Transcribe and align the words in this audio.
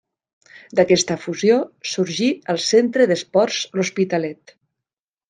D'aquesta 0.77 1.17
fusió 1.25 1.57
sorgí 1.91 2.29
el 2.55 2.61
Centre 2.71 3.07
d'Esports 3.13 3.61
l'Hospitalet. 3.81 4.57